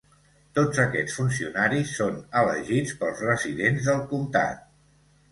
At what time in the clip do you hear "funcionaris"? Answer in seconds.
1.17-1.91